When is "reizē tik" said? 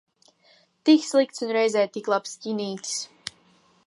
1.57-2.09